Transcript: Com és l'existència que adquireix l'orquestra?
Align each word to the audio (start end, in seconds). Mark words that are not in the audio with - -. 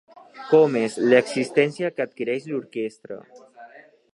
Com 0.53 0.77
és 0.79 0.95
l'existència 1.11 1.91
que 1.97 2.07
adquireix 2.07 2.49
l'orquestra? 2.53 3.19